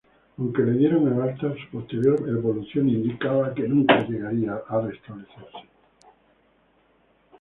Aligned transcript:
Aunque 0.39 0.57
le 0.63 0.77
dieron 0.79 1.13
el 1.13 1.21
alta, 1.21 1.53
su 1.53 1.69
posterior 1.77 2.27
evolución 2.27 2.89
indica 2.89 3.53
que 3.53 3.67
nunca 3.67 4.03
llegó 4.07 4.25
a 4.67 4.81
restablecerse. 4.81 5.67